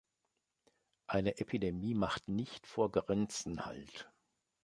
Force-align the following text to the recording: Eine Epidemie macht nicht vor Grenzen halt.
Eine 1.05 1.37
Epidemie 1.37 1.93
macht 1.93 2.27
nicht 2.27 2.65
vor 2.65 2.91
Grenzen 2.91 3.67
halt. 3.67 4.09